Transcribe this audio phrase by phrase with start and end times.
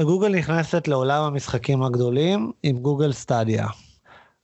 [0.00, 3.66] גוגל נכנסת לעולם המשחקים הגדולים עם גוגל סטדיה.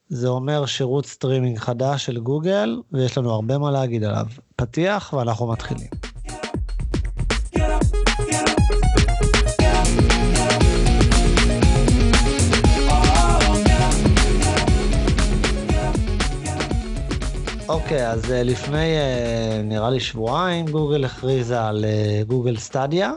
[0.08, 4.26] זה אומר שירות סטרימינג חדש של גוגל, ויש לנו הרבה מה להגיד עליו.
[4.56, 5.88] פתיח ואנחנו מתחילים.
[17.68, 23.12] אוקיי, אז אה, לפני אה, נראה לי שבועיים גוגל הכריזה על אה, גוגל סטדיה,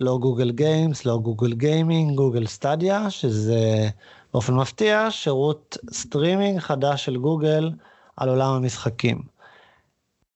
[0.00, 3.88] לא גוגל גיימס, לא גוגל גיימינג, גוגל סטדיה, שזה
[4.32, 7.70] באופן מפתיע שירות סטרימינג חדש של גוגל
[8.16, 9.22] על עולם המשחקים.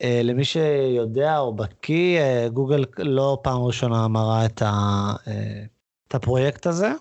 [0.02, 2.20] למי שיודע או בקיא,
[2.52, 5.12] גוגל לא פעם ראשונה מראה את, ה,
[6.08, 6.92] את הפרויקט הזה.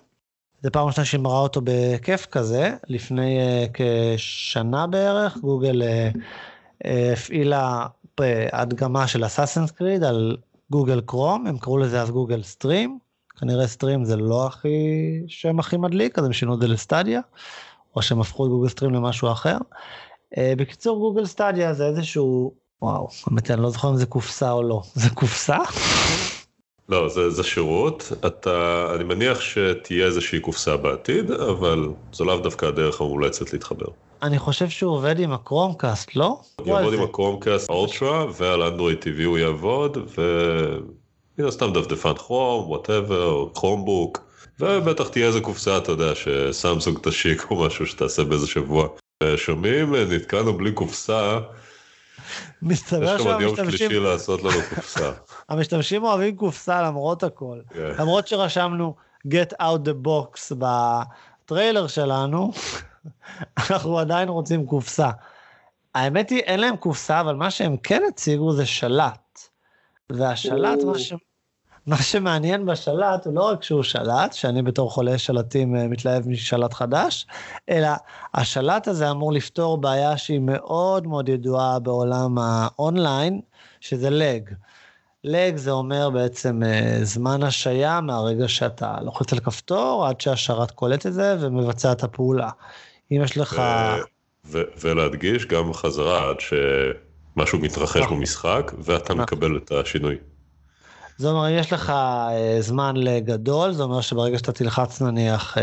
[0.62, 7.86] זה פעם ראשונה שהיא מראה אותו בכיף כזה, לפני אה, כשנה בערך, גוגל אה, הפעילה
[8.52, 10.36] הדגמה של אסאסנס קריד על
[10.70, 12.98] גוגל קרום, הם קראו לזה אז גוגל סטרים,
[13.40, 14.68] כנראה סטרים זה לא הכי
[15.26, 17.20] שם הכי מדליק, אז הם שינו את זה לסטדיה,
[17.96, 19.58] או שהם הפכו את גוגל סטרים למשהו אחר.
[20.36, 24.62] אה, בקיצור גוגל סטדיה זה איזשהו, וואו, באמת אני לא זוכר אם זה קופסה או
[24.62, 25.58] לא, זה קופסה?
[26.88, 32.66] לא, זה, זה שירות, אתה, אני מניח שתהיה איזושהי קופסה בעתיד, אבל זו לאו דווקא
[32.66, 33.86] הדרך המומלצת להתחבר.
[34.22, 36.40] אני חושב שהוא עובד עם הקרומקאסט, לא?
[36.56, 43.48] הוא יעבוד עם הקרומקאסט אולטרה, ועל אנדרואיד TV הוא יעבוד, ומן הסתם דפדפן כרום, whatever,
[43.54, 44.18] כרומבוק,
[44.60, 48.88] ובטח תהיה איזה קופסה, אתה יודע, שסמסונג תשיק או משהו שתעשה באיזה שבוע.
[49.36, 51.38] שומעים, נתקענו בלי קופסה.
[52.62, 53.46] מסתבר שהמשתמשים...
[53.46, 55.10] יש לך יום שלישי לעשות לנו קופסה.
[55.48, 57.58] המשתמשים אוהבים קופסה למרות הכל.
[57.74, 57.92] כן.
[57.98, 58.94] למרות שרשמנו
[59.26, 62.52] get out the box בטריילר שלנו,
[63.70, 65.10] אנחנו עדיין רוצים קופסה.
[65.94, 69.38] האמת היא, אין להם קופסה, אבל מה שהם כן הציגו זה שלט.
[70.10, 71.12] והשלט, מה, ש...
[71.86, 76.74] מה שמעניין בשלט הוא לא רק שהוא שלט, שאני בתור חולה שלטים אה, מתלהב משלט
[76.74, 77.26] חדש,
[77.68, 77.88] אלא
[78.34, 83.40] השלט הזה אמור לפתור בעיה שהיא מאוד מאוד ידועה בעולם האונליין,
[83.80, 84.50] שזה לג.
[85.24, 91.06] לג זה אומר בעצם uh, זמן השעיה מהרגע שאתה לוחץ על כפתור עד שהשרת קולט
[91.06, 92.50] את זה ומבצע את הפעולה.
[93.12, 93.62] אם יש לך...
[94.44, 98.16] ו- ולהדגיש גם חזרה עד שמשהו מתרחש נכון.
[98.16, 99.20] במשחק ואתה נכון.
[99.20, 100.16] מקבל את השינוי.
[101.18, 105.60] זה אומר, אם יש לך uh, זמן לגדול, זה אומר שברגע שאתה תלחץ נניח uh,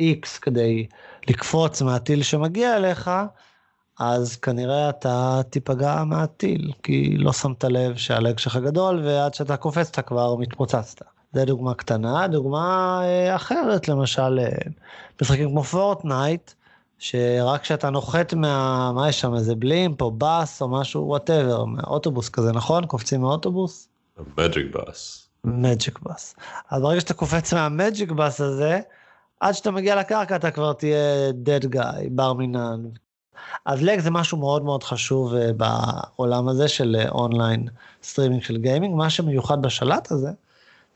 [0.00, 0.86] X כדי
[1.28, 3.10] לקפוץ מהטיל שמגיע אליך,
[3.98, 9.88] אז כנראה אתה תיפגע מהטיל, כי לא שמת לב שהלג שלך גדול, ועד שאתה קופץ
[9.88, 11.04] אתה כבר מתפוצצת.
[11.32, 12.28] זה דוגמה קטנה.
[12.28, 14.38] דוגמה אה, אחרת, למשל,
[15.22, 16.52] משחקים כמו פורטנייט,
[17.04, 18.92] שרק כשאתה נוחת מה...
[18.94, 22.86] מה יש שם, איזה blimp או bus או משהו, whatever, אוטובוס כזה, נכון?
[22.86, 23.88] קופצים מאוטובוס?
[24.38, 25.28] magic bus.
[25.44, 26.34] magic bus.
[26.70, 28.80] אז ברגע שאתה קופץ מה magic bus הזה,
[29.40, 32.82] עד שאתה מגיע לקרקע אתה כבר תהיה dead guy, בר מינן.
[33.64, 37.70] אז lag זה משהו מאוד מאוד חשוב אה, בעולם הזה של אונליין אה,
[38.02, 38.94] סטרימינג של gaming.
[38.96, 40.30] מה שמיוחד בשלט הזה,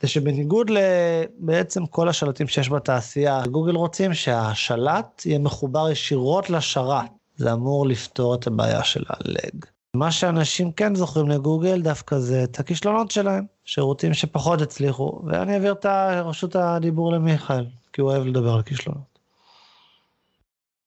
[0.00, 7.10] זה שבניגוד לבעצם כל השלטים שיש בתעשייה, גוגל רוצים שהשלט יהיה מחובר ישירות לשרת.
[7.36, 9.65] זה אמור לפתור את הבעיה של ה lag.
[9.94, 15.72] מה שאנשים כן זוכרים לגוגל דווקא זה את הכישלונות שלהם, שירותים שפחות הצליחו, ואני אעביר
[15.72, 15.87] את
[16.25, 19.19] רשות הדיבור למיכאל, כי הוא אוהב לדבר על כישלונות.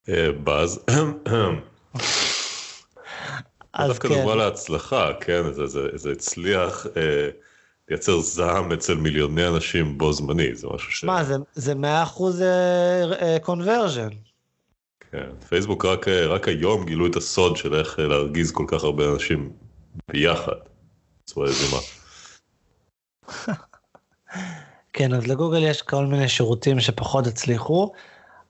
[0.10, 0.80] אה, באז.
[3.74, 4.16] אז דווקא כן.
[4.16, 5.42] דוגמה להצלחה, כן,
[5.96, 6.88] זה הצליח.
[7.92, 11.04] אה, לייצר זעם אצל מיליוני אנשים בו זמני, זה משהו ש...
[11.04, 12.44] מה, זה מאה אחוז
[13.42, 14.10] קונברג'ן.
[15.12, 18.84] כן, פייסבוק רק, אה, רק היום גילו את הסוד של איך אה, להרגיז כל כך
[18.84, 19.52] הרבה אנשים
[20.12, 20.52] ביחד.
[21.24, 21.78] בצורה יזימה.
[24.94, 27.92] כן, אז לגוגל יש כל מיני שירותים שפחות הצליחו.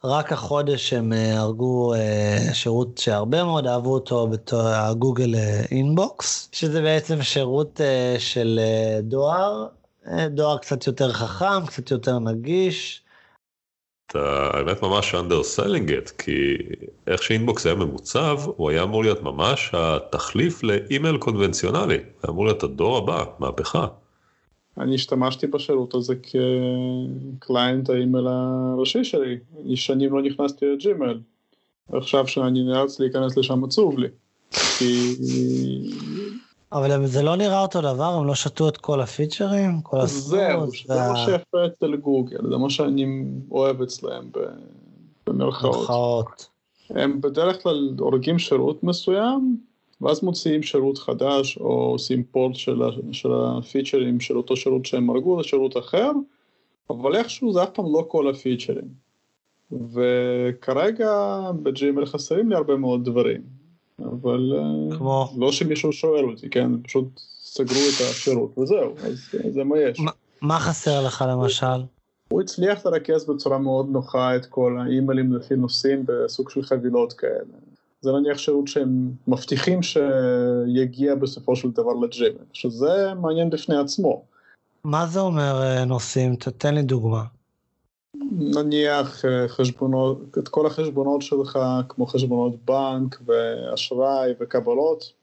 [0.03, 1.93] רק החודש הם אה, הרגו
[2.53, 5.35] שירות שהרבה מאוד אהבו אותו בתור הגוגל
[5.71, 7.81] אינבוקס, שזה בעצם שירות
[8.17, 8.59] של
[9.01, 9.67] דואר,
[10.29, 13.03] דואר קצת יותר חכם, קצת יותר נגיש,
[14.11, 16.57] אתה האמת ממש underselling it, כי
[17.07, 22.63] איך שאינבוקס היה ממוצב, הוא היה אמור להיות ממש התחליף לאימייל קונבנציונלי, זה אמור להיות
[22.63, 23.87] הדור הבא, מהפכה.
[24.77, 31.19] אני השתמשתי בשירות הזה כ client האימייל הראשי שלי, אני שנים לא נכנסתי לג'ימייל,
[31.89, 34.07] ועכשיו שאני נאלץ להיכנס לשם עצוב לי,
[34.77, 35.15] כי
[36.71, 39.81] אבל זה לא נראה אותו דבר, הם לא שתו את כל ה features?
[39.81, 44.29] כל זהו, זה מה שיפה אצל גוגל, זה מה שאני אוהב אצלם
[45.27, 46.49] במרכאות.
[46.89, 49.57] הם בדרך כלל הורגים שירות מסוים,
[50.01, 52.81] ואז מוציאים שירות חדש, או עושים port של,
[53.11, 56.11] של ה features של אותו שירות שהם הרגו לשירות אחר,
[56.89, 58.87] אבל איכשהו זה אף פעם לא כל הפיצ'רים.
[59.71, 61.11] וכרגע
[61.63, 63.41] בג'ימל חסרים לי הרבה מאוד דברים,
[63.99, 65.29] אבל אה, כמו?
[65.37, 67.05] לא שמישהו שואל אותי, כן, פשוט
[67.43, 69.19] סגרו את השירות וזהו, אז
[69.53, 69.99] זה מה יש.
[69.99, 70.11] מה-
[70.41, 71.65] מה חסר לך למשל?
[72.31, 77.57] הוא הצליח לרכז בצורה מאוד נוחה את כל האימיילים לפי נושאים בסוג של חבילות כאלה.
[78.01, 84.23] זה נניח שירות שהם מבטיחים שיגיע בסופו של דבר לג'ימל, שזה מעניין בפני עצמו.
[84.83, 86.35] מה זה אומר אה, נושאים?
[86.35, 87.23] תתן לי דוגמה.
[88.31, 91.59] נניח אה, חשבונות, את כל החשבונות שלך,
[91.89, 95.13] כמו חשבונות בנק ואשראי וקבלות,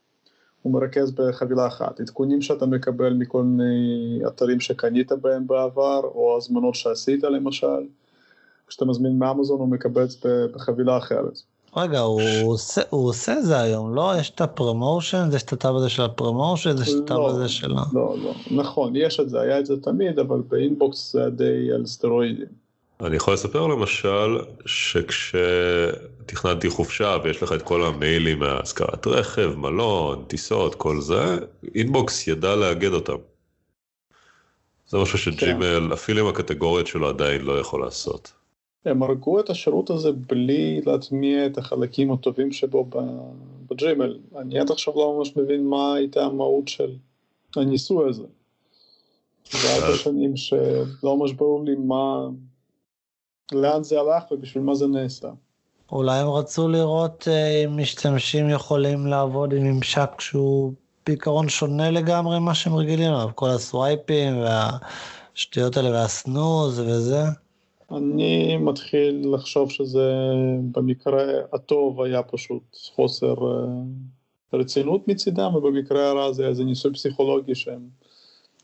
[0.61, 1.99] הוא מרכז בחבילה אחת.
[1.99, 7.87] עדכונים שאתה מקבל מכל מיני אתרים שקנית בהם בעבר, או הזמנות שעשית למשל.
[8.67, 11.39] כשאתה מזמין מאמזון הוא מקבץ בחבילה אחרת.
[11.77, 14.13] רגע, הוא עושה, הוא עושה זה היום, לא?
[14.19, 17.06] יש את ה promotion, יש את ה tab הזה של ה promotion, יש את ה
[17.06, 17.29] tab לא.
[17.29, 17.83] הזה של ה...
[17.93, 21.71] לא, לא, נכון, יש את זה, היה את זה תמיד, אבל באינבוקס זה היה די
[21.75, 22.69] על סטרואידים.
[23.01, 30.75] אני יכול לספר למשל שכשתכננתי חופשה ויש לך את כל המיילים מהשכרת רכב, מלון, טיסות,
[30.75, 31.37] כל זה,
[31.75, 33.15] אינבוקס ידע לאגד אותם.
[34.87, 38.38] זה משהו שג'ימל, אפילו עם הקטגוריות שלו עדיין לא יכול לעשות.
[38.85, 42.89] הם הרגו את השירות הזה בלי להטמיע את החלקים הטובים שבו
[43.71, 44.19] בג'ימל.
[44.37, 46.95] אני עד עכשיו לא ממש מבין מה הייתה המהות של
[47.55, 48.23] הניסוי הזה.
[49.51, 52.27] זה ארבע שנים שלא ממש ברור לי מה...
[53.51, 55.29] לאן זה הלך ובשביל מה זה נעשה.
[55.91, 60.73] אולי הם רצו לראות אה, אם משתמשים יכולים לעבוד עם ממשק שהוא
[61.05, 67.23] בעיקרון שונה לגמרי ממה שהם רגילים אליו, כל הסווייפים והשטויות האלה והסנוז וזה.
[67.91, 70.11] אני מתחיל לחשוב שזה
[70.71, 72.63] במקרה הטוב היה פשוט
[72.95, 73.65] חוסר אה,
[74.53, 77.87] רצינות מצידם, ובמקרה הרע זה היה איזה ניסוי פסיכולוגי שהם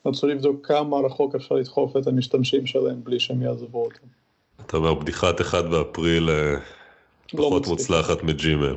[0.06, 4.07] רצו לבדוק כמה רחוק אפשר לדחוף את המשתמשים שלהם בלי שהם יעזבו אותם.
[4.66, 6.60] אתה אומר בדיחת 1 באפריל אה, לא
[7.33, 7.69] פחות מצליח.
[7.69, 8.75] מוצלחת מג'ימל.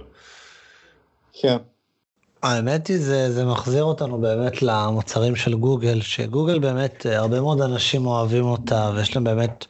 [1.33, 1.57] כן,
[2.43, 7.61] האמת היא זה, זה מחזיר אותנו באמת למוצרים של גוגל, שגוגל באמת, אה, הרבה מאוד
[7.61, 9.65] אנשים אוהבים אותה ויש להם באמת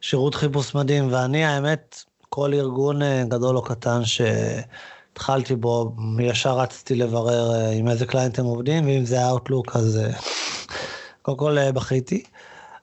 [0.00, 6.94] שירות חיפוש מדהים, ואני האמת, כל ארגון אה, גדול או קטן שהתחלתי בו, ישר רצתי
[6.94, 10.10] לברר אה, עם איזה קליינט הם עובדים, ואם זה Outlook אז אה,
[11.22, 12.22] קודם כל בכיתי,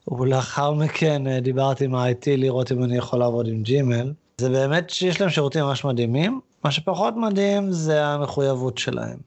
[0.08, 4.13] ולאחר מכן דיברתי עם ה-IT לראות אם אני יכול לעבוד עם ג'ימל.
[4.38, 9.18] זה באמת שיש להם שירותים ממש מדהימים, מה שפחות מדהים זה המחויבות שלהם.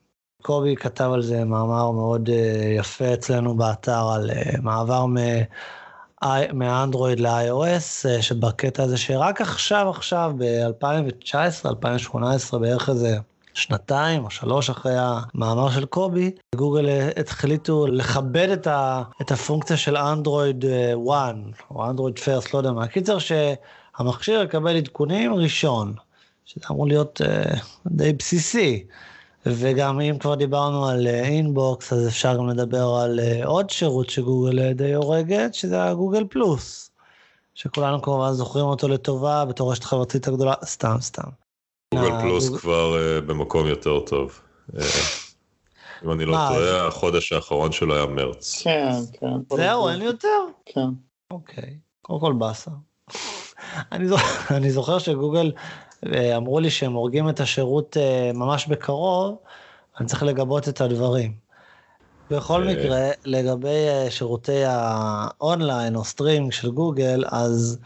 [0.41, 2.29] קובי כתב על זה מאמר מאוד
[2.77, 5.05] יפה אצלנו באתר על מעבר
[6.23, 11.35] מ- I- מאנדרואיד ל-iOS, uh, שבקטע הזה שרק עכשיו עכשיו ב-2019,
[11.69, 13.17] 2018 בערך איזה
[13.53, 19.77] שנתיים או שלוש אחרי המאמר של קובי, גוגל אה, החליטו לכבד את, ה, את הפונקציה
[19.77, 21.35] של אנדרואיד 1
[21.71, 22.87] או אנדרואיד פרסט, לא יודע מה.
[22.87, 25.93] קיצר שהמכשיר יקבל עדכונים ראשון,
[26.45, 27.57] שזה אמור להיות uh,
[27.87, 28.85] די בסיסי.
[29.45, 34.59] וגם אם כבר דיברנו על אינבוקס, אז אפשר גם לדבר על uh, עוד שירות שגוגל
[34.59, 36.91] uh, די הורגת, שזה הגוגל פלוס,
[37.55, 41.27] שכולנו כמובן זוכרים אותו לטובה בתור רשת חברתית הגדולה, סתם סתם.
[41.95, 44.39] גוגל אה, פלוס גוג- כבר אה, במקום יותר טוב.
[44.79, 44.83] אה,
[46.05, 48.61] אם אני לא טועה, החודש האחרון שלו היה מרץ.
[48.63, 49.55] כן, כן.
[49.55, 50.27] זהו, אין לי יותר?
[50.65, 50.87] כן.
[51.31, 52.71] אוקיי, קודם כל באסה.
[54.51, 55.90] אני, זוכר, שגוגל אה,
[56.37, 59.35] אמרו לי שהם הורגים את השירות אה, ממש בקרוב,
[59.99, 61.33] אני צריך לגבות את הדברים.
[62.31, 62.73] בכל אה.
[62.73, 67.77] מקרה, לגבי אה, שירותי האונליין או סטרימינג של גוגל, אז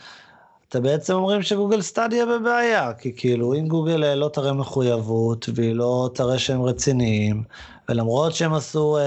[0.69, 6.09] אתם בעצם אומרים שגוגל סטדיה בבעיה, כי כאילו אם גוגל לא תראה מחויבות והיא לא
[6.13, 7.43] תראה שהם רציניים,
[7.89, 8.97] ולמרות שהם עשו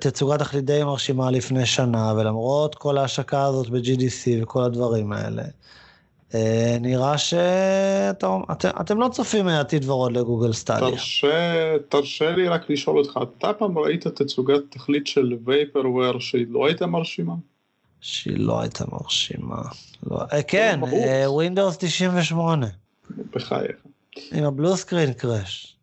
[0.00, 5.42] תצוגת תכלית די מרשימה לפני שנה, ולמרות כל ההשקה הזאת ב-GDC וכל הדברים האלה,
[6.80, 10.90] נראה שאתם אתם, אתם לא צופים עתיד ורוד לגוגל סטדיה.
[10.90, 16.66] תרשה, תרשה לי רק לשאול אותך, אתה פעם ראית תצוגת תכלית של וייפרוור שהיא לא
[16.66, 17.34] הייתה מרשימה?
[18.00, 19.62] שהיא לא הייתה מרשימה.
[20.10, 20.80] לא, אה, כן.
[20.92, 22.66] אה, Windows 98,
[23.34, 23.76] בחייך.
[24.32, 25.76] עם הבלו סקרין קראש.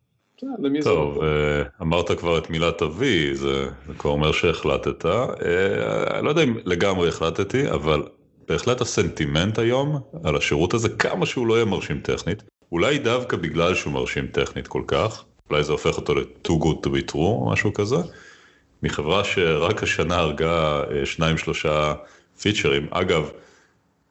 [0.82, 1.22] טוב, לא?
[1.22, 3.66] אה, אמרת כבר את מילת אבי, זה
[3.98, 5.06] כבר אומר שהחלטת.
[5.06, 8.02] אה, אני לא יודע אם לגמרי החלטתי, אבל
[8.48, 13.74] בהחלט הסנטימנט היום על השירות הזה, כמה שהוא לא יהיה מרשים טכנית, אולי דווקא בגלל
[13.74, 17.50] שהוא מרשים טכנית כל כך, אולי זה הופך אותו ל-too good to be true או
[17.52, 17.96] משהו כזה,
[18.82, 21.94] מחברה שרק השנה הרגה אה, שניים שלושה
[22.40, 22.86] פיצ'רים.
[22.90, 23.30] אגב,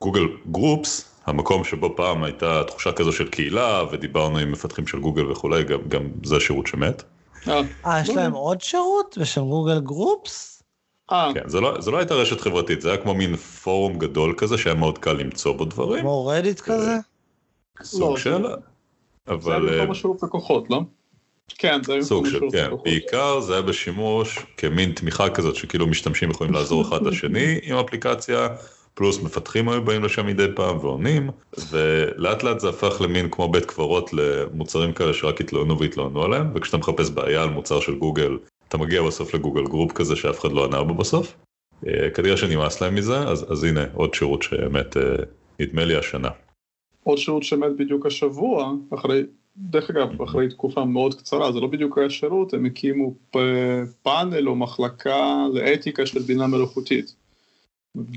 [0.01, 5.31] גוגל גרופס, המקום שבו פעם הייתה תחושה כזו של קהילה ודיברנו עם מפתחים של גוגל
[5.31, 7.03] וכולי, גם, גם זה שירות שמת.
[7.47, 8.31] אה, אה, יש להם.
[8.31, 10.56] עוד שירות בשם גוגל גרופס?
[11.11, 14.33] אה, כן, זה לא, זה לא הייתה רשת חברתית, זה היה כמו מין פורום גדול
[14.37, 16.95] כזה שהיה מאוד קל למצוא בו דברים, כמו רדיט כזה?
[17.83, 18.55] סוג לא, של, זה- זה היה
[19.27, 20.81] אבל אה, במקום השירות לקוחות, לא?
[21.57, 22.83] כן, זה היה סוג של, כן, לקוחות.
[22.83, 28.47] בעיקר זה היה בשימוש כמין תמיכה כזאת שכאילו משתמשים יכולים לעזור אחד לשני עם אפליקציה,
[28.93, 31.29] פלוס מפתחים היו באים לשם מדי פעם ועונים,
[31.69, 36.77] ולאט לאט זה הפך למין כמו בית קברות למוצרים כאלה שרק התלוננו והתלוננו עליהם, וכשאתה
[36.77, 38.37] מחפש בעיה על מוצר של גוגל,
[38.67, 41.35] אתה מגיע בסוף לגוגל גרופ כזה שאף אחד לא ענה בו בסוף.
[41.87, 45.03] אה, כנראה שנמאס להם מזה, אז, אז הנה עוד שירות שבאמת אה,
[45.59, 46.29] נדמה לי השנה.
[47.03, 49.23] עוד שירות שמת בדיוק השבוע, אחרי,
[49.57, 53.13] דרך אגב, אחרי תקופה מאוד קצרה, זה לא בדיוק היה שירות, הם הקימו
[54.01, 57.15] פאנל או מחלקה לאתיקה של בינה מלאכותית.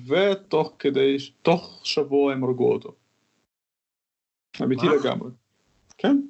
[0.07, 2.92] ותוך כדי, תוך שבוע הם הרגו אותו.
[4.62, 4.87] אמיתי?
[4.87, 5.30] לגמרי.
[5.99, 6.21] כן,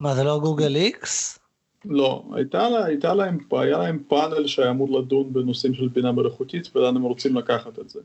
[0.00, 1.43] מה, זה לא גוגל איקס?
[1.84, 6.76] לא, הייתה, לה, הייתה להם, היה להם פאנל שהיה אמור לדון בנושאים של בינה מלאכותית
[6.76, 8.00] ולאן הם רוצים לקחת את זה.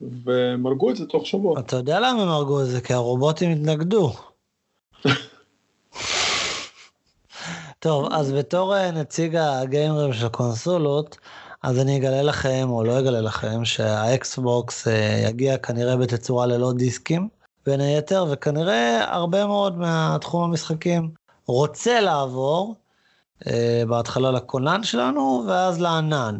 [0.00, 1.60] והם הרגו את זה תוך שבוע.
[1.60, 2.80] אתה יודע למה הם הרגו את זה?
[2.80, 4.12] כי הרובוטים התנגדו.
[7.78, 11.18] טוב, אז בתור אה, נציג הגיימרים של קונסולות,
[11.62, 17.28] אז אני אגלה לכם, או לא אגלה לכם, שהאקסבוקס אה, יגיע כנראה בתצורה ללא דיסקים,
[17.66, 21.10] בין היתר, וכנראה הרבה מאוד מהתחום המשחקים
[21.48, 22.74] רוצה לעבור
[23.46, 26.38] אה, בהתחלה לכונן שלנו, ואז לענן.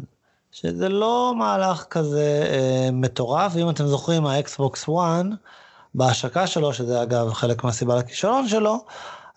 [0.51, 5.25] שזה לא מהלך כזה אה, מטורף, ואם אתם זוכרים, האקסבוקס 1,
[5.95, 8.85] בהשקה שלו, שזה אגב חלק מהסיבה לכישלון שלו,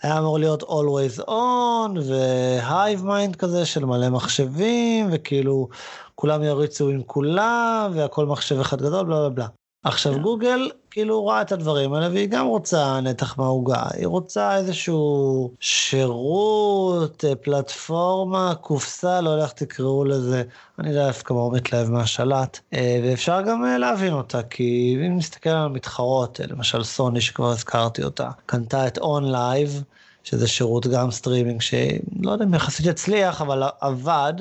[0.02, 5.68] היה אמור להיות always on ו-hive mind כזה של מלא מחשבים וכאילו
[6.14, 9.46] כולם יריצו עם כולם והכל מחשב אחד גדול בלה בלה בלה.
[9.84, 15.50] עכשיו גוגל כאילו רואה את הדברים האלה והיא גם רוצה נתח מהעוגה, היא רוצה איזשהו
[15.60, 20.42] שירות, אה, פלטפורמה, קופסה, לא יודע איך תקראו לזה,
[20.78, 25.64] אני דווקא מאוד מתלהב מהשלט, אה, ואפשר גם אה, להבין אותה, כי אם נסתכל על
[25.64, 29.82] המתחרות, למשל סוני שכבר הזכרתי אותה, קנתה את OnLive,
[30.24, 34.34] שזה שירות גם סטרימינג שלא יודע אם יחסית הצליח, אבל עבד,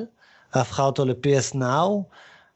[0.56, 1.90] והפכה אותו ל-PS Now.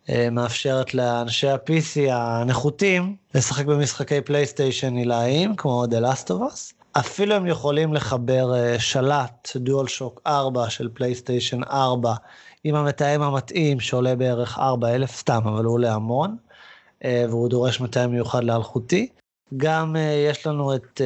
[0.10, 6.74] אה, מאפשרת לאנשי ה-PC הנחותים לשחק במשחקי פלייסטיישן עילאיים כמו The Last of Us.
[7.00, 12.14] אפילו הם יכולים לחבר אה, שלט דואל שוק 4 של פלייסטיישן 4
[12.64, 16.36] עם המתאם המתאים שעולה בערך 4,000 סתם אבל הוא עולה המון
[17.06, 19.08] אה, והוא דורש מתאם מיוחד לאלחוטי.
[19.58, 19.96] גם
[20.30, 21.02] יש לנו את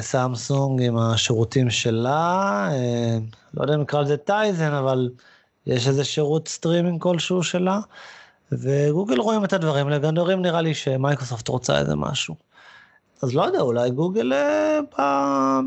[0.00, 2.68] סמסונג עם השירותים שלה,
[3.54, 5.10] לא יודע אם נקרא לזה טייזן, אבל
[5.66, 7.80] יש איזה שירות סטרימינג כלשהו שלה,
[8.52, 12.34] וגוגל רואים את הדברים, לגמרי נראה לי שמייקרוסופט רוצה איזה משהו.
[13.22, 15.00] אז לא יודע, אולי גוגל uh,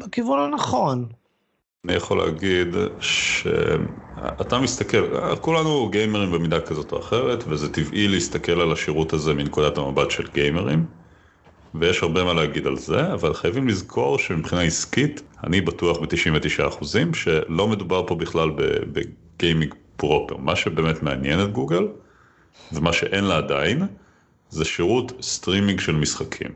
[0.03, 1.05] בכיוון הנכון.
[1.85, 2.67] אני יכול להגיד
[2.99, 9.77] שאתה מסתכל, כולנו גיימרים במידה כזאת או אחרת, וזה טבעי להסתכל על השירות הזה מנקודת
[9.77, 10.85] המבט של גיימרים.
[11.75, 17.67] ויש הרבה מה להגיד על זה, אבל חייבים לזכור שמבחינה עסקית, אני בטוח ב-99% שלא
[17.67, 18.49] מדובר פה בכלל
[18.91, 19.73] בגיימינג
[20.03, 20.37] proper.
[20.37, 21.87] מה שבאמת מעניין את גוגל,
[22.71, 23.87] ומה שאין לה עדיין,
[24.49, 26.51] זה שירות סטרימינג של משחקים.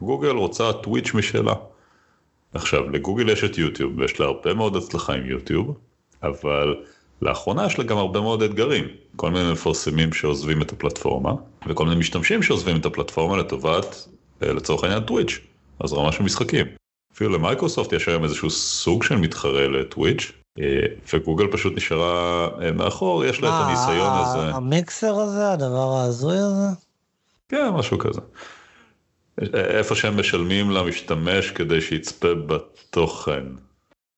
[0.00, 1.54] גוגל רוצה טוויץ' משלה.
[2.54, 5.78] עכשיו, לגוגל יש את יוטיוב, ויש לה הרבה מאוד הצלחה עם יוטיוב,
[6.22, 6.74] אבל
[7.22, 8.84] לאחרונה יש לה גם הרבה מאוד אתגרים.
[9.16, 11.32] כל מיני מפרסמים שעוזבים את הפלטפורמה,
[11.66, 14.08] וכל מיני משתמשים שעוזבים את הפלטפורמה לטובת
[14.40, 15.40] לצורך העניין טוויץ',
[15.80, 16.66] אז רמה של משחקים.
[17.14, 20.32] אפילו למייקרוסופט יש היום איזשהו סוג של מתחרה לטוויץ',
[21.12, 24.56] וגוגל פשוט נשארה מאחור, יש לה את הניסיון הזה.
[24.56, 26.66] המיקסר הזה, הדבר ההזוי הזה?
[27.48, 28.20] כן, משהו כזה.
[29.54, 33.42] איפה שהם משלמים למשתמש כדי שיצפה בתוכן.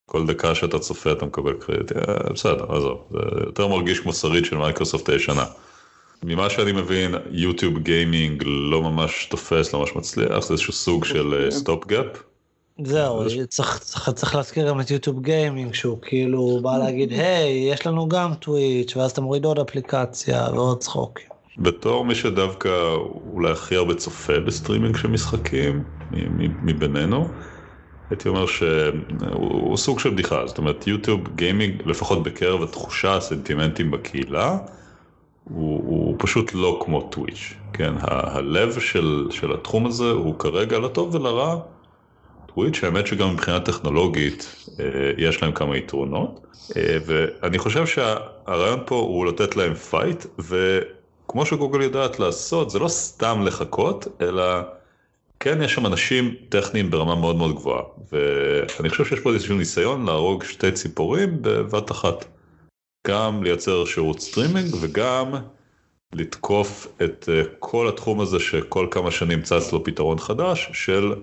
[0.07, 1.93] כל דקה שאתה צופה אתה מקבל קרדיט,
[2.33, 5.45] בסדר, עזוב, זה יותר מרגיש כמו שריד של מייקרוסופט הישנה.
[6.23, 11.49] ממה שאני מבין, יוטיוב גיימינג לא ממש תופס, לא ממש מצליח, זה איזשהו סוג של
[11.51, 12.07] stop gap.
[12.83, 17.87] זהו, צריך, צריך, צריך להזכיר גם את יוטיוב גיימינג, שהוא כאילו בא להגיד, היי, יש
[17.87, 21.27] לנו גם טוויץ', ואז אתה מוריד עוד אפליקציה ועוד צחוקים.
[21.59, 22.69] בתור מי שדווקא
[23.33, 25.85] אולי הכי הרבה צופה בסטרימינג של משחקים,
[26.63, 27.29] מבינינו,
[28.11, 34.59] הייתי אומר שהוא סוג של בדיחה, זאת אומרת יוטיוב גיימינג, לפחות בקרב התחושה, הסנטימנטים בקהילה,
[35.45, 40.79] הוא, הוא פשוט לא כמו טוויץ', כן, ה- הלב של, של התחום הזה הוא כרגע
[40.79, 41.57] לטוב ולרע,
[42.55, 44.85] טוויץ', האמת שגם מבחינה טכנולוגית אה,
[45.19, 46.47] יש להם כמה יתרונות,
[46.77, 52.89] אה, ואני חושב שהרעיון פה הוא לתת להם fight, וכמו שגוגל יודעת לעשות, זה לא
[52.89, 54.45] סתם לחכות, אלא
[55.41, 57.83] כן יש שם אנשים טכניים ברמה מאוד מאוד גבוהה,
[58.13, 62.25] ואני חושב שיש פה איזשהו ניסיון להרוג שתי ציפורים בבת אחת.
[63.07, 65.35] גם לייצר שירות סטרימינג וגם
[66.13, 71.15] לתקוף את אה, כל התחום הזה שכל כמה שנים צץ לו פתרון חדש של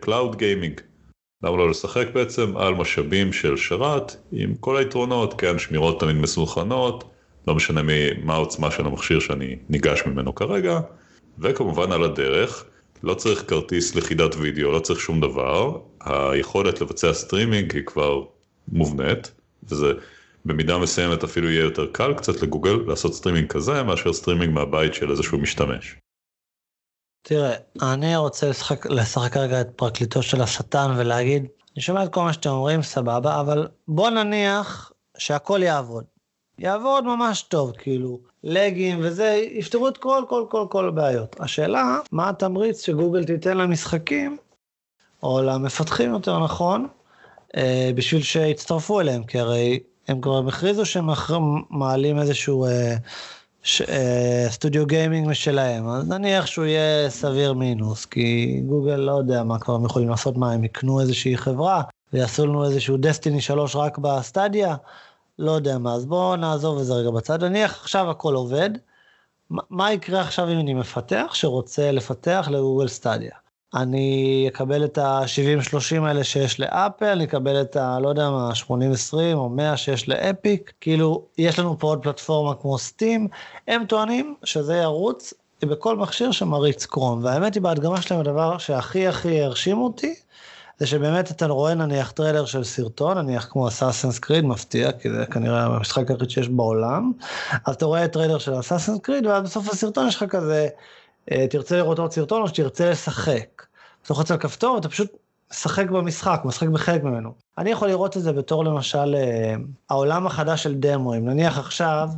[0.00, 0.80] cloud gaming.
[1.42, 7.04] למה לא לשחק בעצם על משאבים של שרת עם כל היתרונות, כן, שמירות תמיד מסונכנות,
[7.48, 7.80] לא משנה
[8.24, 10.80] מה העוצמה של המכשיר שאני ניגש ממנו כרגע,
[11.38, 12.64] וכמובן על הדרך,
[13.02, 18.24] לא צריך כרטיס לכידת וידאו, לא צריך שום דבר, היכולת לבצע סטרימינג היא כבר
[18.68, 19.32] מובנית,
[19.68, 19.92] וזה
[20.44, 25.10] במידה מסוימת אפילו יהיה יותר קל קצת לגוגל לעשות סטרימינג כזה מאשר סטרימינג מהבית של
[25.10, 25.96] איזשהו משתמש.
[27.22, 32.22] תראה, אני רוצה לשחק, לשחק רגע את פרקליטו של השטן ולהגיד, אני שומע את כל
[32.22, 36.04] מה שאתם אומרים, סבבה, אבל בוא נניח שהכל יעבוד.
[36.58, 41.36] יעבוד ממש טוב, כאילו, לגים וזה, יפתרו את כל, כל, כל, כל הבעיות.
[41.40, 44.36] השאלה, מה התמריץ שגוגל תיתן למשחקים,
[45.22, 46.88] או למפתחים יותר נכון,
[47.56, 51.06] אה, בשביל שיצטרפו אליהם, כי הרי הם כבר הכריזו שהם
[51.70, 52.96] מעלים איזשהו אה,
[53.68, 59.44] ש, אה, סטודיו גיימינג משלהם, אז נניח שהוא יהיה סביר מינוס, כי גוגל לא יודע
[59.44, 61.82] מה כבר הם יכולים לעשות, מה הם יקנו איזושהי חברה
[62.12, 64.76] ויעשו לנו איזשהו דסטיני 3 רק בסטדיה,
[65.38, 68.70] לא יודע מה, אז בואו נעזוב את זה רגע בצד, נניח עכשיו הכל עובד,
[69.50, 73.36] מה יקרה עכשיו אם אני מפתח שרוצה לפתח לגוגל סטדיה?
[73.74, 77.98] אני אקבל את ה-70-30 האלה שיש לאפל, אני אקבל את ה...
[78.00, 82.78] לא יודע מה, 80-20 או 100 שיש לאפיק, כאילו, יש לנו פה עוד פלטפורמה כמו
[82.78, 83.28] סטים,
[83.68, 89.42] הם טוענים שזה ירוץ בכל מכשיר שמריץ קרום, והאמת היא בהדגמה שלהם הדבר שהכי הכי
[89.42, 90.14] הרשים אותי,
[90.78, 95.26] זה שבאמת אתה רואה נניח טריילר של סרטון, נניח כמו אסאסנס קריד, מפתיע, כי זה
[95.26, 97.12] כנראה המשחק היחיד שיש בעולם,
[97.66, 100.68] אז אתה רואה טריילר של אסאסנס קריד, ואז בסוף הסרטון יש לך כזה
[101.50, 103.66] תרצה לראות עוד סרטון או שתרצה לשחק.
[104.02, 105.12] אתה לוחץ על כפתור ואתה פשוט
[105.50, 107.32] משחק במשחק, משחק בחלק ממנו.
[107.58, 109.54] אני יכול לראות את זה בתור למשל אה,
[109.90, 111.28] העולם החדש של דמואים.
[111.28, 112.08] נניח עכשיו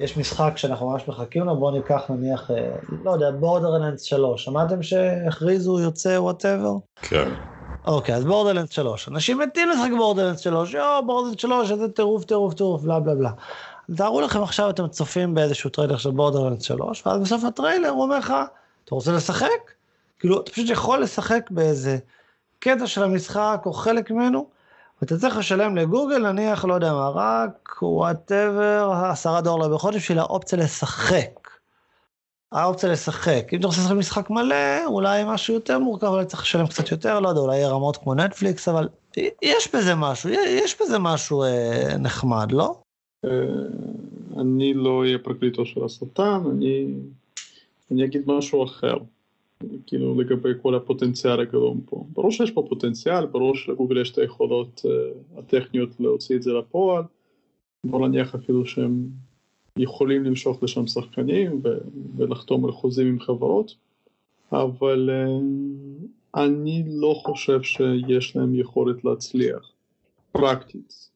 [0.00, 4.44] יש משחק שאנחנו ממש מחכים לו, בואו ניקח נניח, אה, לא יודע, בורדרלנדס 3.
[4.44, 6.72] שמעתם שהכריזו יוצא whatever?
[7.02, 7.28] כן.
[7.86, 9.08] אוקיי, אז בורדרלנדס 3.
[9.08, 13.30] אנשים מתים לשחק בורדרלנדס 3, יואו, בורדרלנדס 3, איזה טירוף, טירוף, טירוף, בלה בלה בלה.
[13.96, 18.18] תארו לכם עכשיו אתם צופים באיזשהו טריילר של בורדרלנד 3, ואז בסוף הטריילר הוא אומר
[18.18, 18.34] לך,
[18.84, 19.72] אתה רוצה לשחק?
[20.18, 21.98] כאילו, אתה פשוט יכול לשחק באיזה
[22.58, 24.46] קטע של המשחק או חלק ממנו,
[25.02, 30.58] ואתה צריך לשלם לגוגל, נניח, לא יודע מה, רק whatever, עשרה דולר בחודש בשביל האופציה
[30.58, 31.48] לשחק.
[32.52, 33.46] האופציה לשחק.
[33.52, 37.20] אם אתה רוצה לשחק משחק מלא, אולי משהו יותר מורכב, אולי צריך לשלם קצת יותר,
[37.20, 38.88] לא יודע, אולי יהיה רמות כמו נטפליקס, אבל
[39.42, 42.83] יש בזה משהו, יש בזה משהו אה, נחמד, לא?
[43.24, 46.86] אה, אני לא אהיה פרקליטו של השטן, אני,
[47.90, 48.96] אני אגיד משהו אחר,
[49.86, 52.04] כאילו לגבי כל הפוטנציאל הגדול פה.
[52.12, 57.02] ברור שיש פה פוטנציאל, ברור שלגוגל יש את היכולות uh, הטכניות להוציא את זה לפועל,
[57.84, 59.08] בוא נניח אפילו שהם
[59.76, 61.78] יכולים למשוך לשם שחקנים ו-
[62.16, 63.74] ולחתום על חוזים עם חברות,
[64.52, 69.70] אבל uh, אני לא חושב שיש להם יכולת להצליח,
[70.32, 71.13] פרקטית.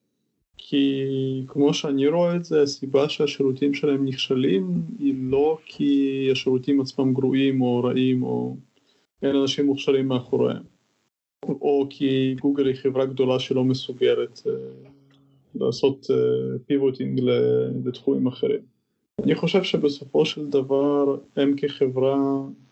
[0.58, 1.04] כי
[1.46, 7.60] כמו שאני רואה את זה, הסיבה שהשירותים שלהם נכשלים היא לא כי השירותים עצמם גרועים
[7.60, 8.56] או רעים או
[9.22, 10.62] אין אנשים מוכשרים מאחוריהם,
[11.48, 14.50] או כי גוגל היא חברה גדולה שלא מסוגלת uh,
[15.54, 16.06] לעשות
[16.66, 18.60] פיבוטינג אה, uh, לתחומים אחרים.
[19.22, 22.16] אני חושב שבסופו של דבר הם כחברה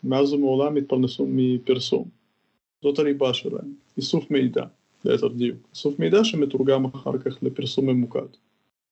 [0.04, 2.08] מאז ומעולם התפרנסו מפרסום.
[2.82, 4.64] זאת הליבה שלהם, איסוף מידע.
[5.06, 8.26] ליתר דיוק, איסוף מידע שמתורגם אחר כך לפרסום ממוקד.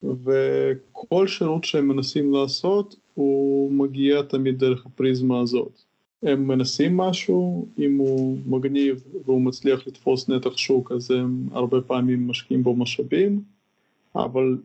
[0.02, 5.80] וכל שירות שהם מנסים לעשות הוא מגיע תמיד דרך הפריזמה הזאת.
[6.22, 12.28] הם מנסים משהו, אם הוא מגניב והוא מצליח לתפוס נתח שוק אז הם הרבה פעמים
[12.28, 13.42] משקיעים בו משאבים,
[14.16, 14.58] אבל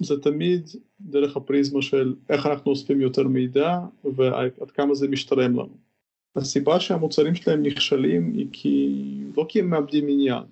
[0.00, 0.68] זה תמיד
[1.00, 5.76] דרך הפריזמה של איך אנחנו אוספים יותר מידע ועד כמה זה משתלם לנו.
[6.36, 9.04] הסיבה שהמוצרים שלהם נכשלים היא כי,
[9.36, 10.42] לא כי הם מאבדים עניין,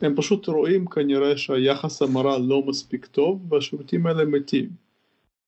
[0.00, 4.70] הם פשוט רואים כנראה שהיחס המרה לא מספיק טוב והשירותים האלה מתים.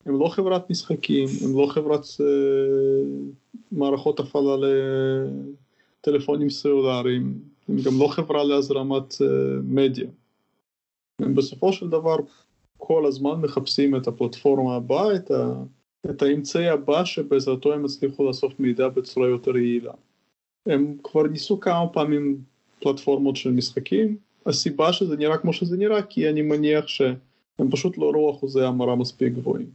[0.06, 2.24] הם לא חברת משחקים, הם לא חברת uh,
[3.72, 4.56] מערכות הפעלה
[6.00, 7.38] לטלפונים סלולריים,
[7.68, 9.24] הם גם לא חברה להזרמת uh,
[9.64, 10.08] מדיה.
[11.18, 12.16] הם בסופו של דבר
[12.78, 15.62] כל הזמן מחפשים את הפלטפורמה הבאה, את, ה,
[16.10, 19.92] את האמצעי הבא שבעזרתו הם הצליחו לאסוף מידע בצורה יותר יעילה.
[20.66, 22.38] הם כבר ניסו כמה פעמים
[22.80, 28.10] פלטפורמות של משחקים, הסיבה שזה נראה כמו שזה נראה, כי אני מניח שהם פשוט לא
[28.10, 29.70] ראו אחוזי המרה מספיק גבוהים.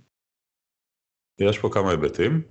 [1.39, 2.41] יש פה כמה היבטים,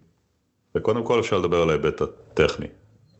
[0.75, 2.67] וקודם כל אפשר לדבר על ההיבט הטכני.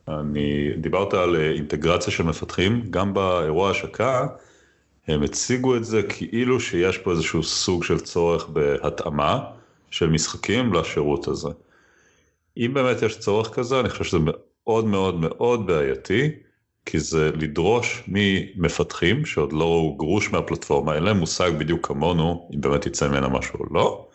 [0.09, 4.27] אני, דיברת על אינטגרציה של מפתחים, גם באירוע השקה
[5.09, 9.51] הם הציגו את זה כאילו שיש פה איזשהו סוג של צורך בהתאמה
[9.91, 11.49] של משחקים לשירות הזה.
[12.57, 16.31] אם באמת יש צורך כזה, אני חושב שזה מאוד מאוד מאוד בעייתי,
[16.87, 22.61] כי זה לדרוש ממפתחים שעוד לא ראו גרוש מהפלטפורמה, אין להם מושג בדיוק כמונו, אם
[22.61, 24.09] באמת יצא ממנה משהו או לא,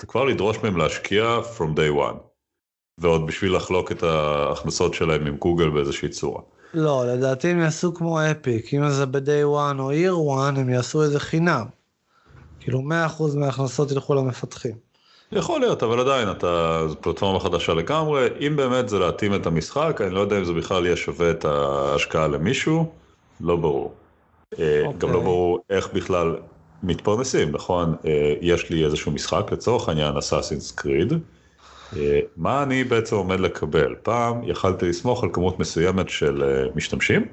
[0.00, 2.16] זה כבר לדרוש מהם להשקיע from day one,
[2.98, 6.42] ועוד בשביל לחלוק את ההכנסות שלהם עם גוגל באיזושהי צורה.
[6.74, 11.02] לא, לדעתי הם יעשו כמו אפיק, אם זה ב-day one או year one, הם יעשו
[11.02, 11.64] איזה חינם.
[12.60, 12.82] כאילו
[13.18, 14.83] 100% מההכנסות ילכו למפתחים.
[15.34, 20.00] יכול להיות, אבל עדיין, אתה, זו פלטפורמה חדשה לגמרי, אם באמת זה להתאים את המשחק,
[20.00, 22.92] אני לא יודע אם זה בכלל יהיה שווה את ההשקעה למישהו,
[23.40, 23.94] לא ברור.
[24.54, 24.60] Okay.
[24.60, 25.24] אה, גם לא אוקיי.
[25.24, 26.36] ברור איך בכלל
[26.82, 27.94] מתפרנסים, נכון?
[28.04, 31.12] אה, יש לי איזשהו משחק, לצורך העניין אסאסינס קריד,
[31.96, 33.94] אה, מה אני בעצם עומד לקבל?
[34.02, 37.26] פעם יכלתי לסמוך על כמות מסוימת של משתמשים,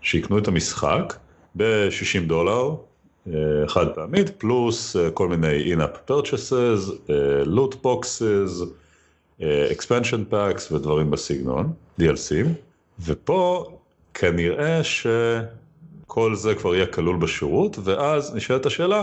[0.00, 1.14] שיקנו את המשחק
[1.56, 2.74] ב-60 דולר,
[3.66, 8.64] חד פעמית, פלוס אה, כל מיני in-app purchases, אה, loot boxes,
[9.70, 12.32] expansion packs ודברים בסגנון, DLC,
[13.04, 13.70] ופה
[14.14, 19.02] כנראה שכל זה כבר יהיה כלול בשירות, ואז נשאלת השאלה,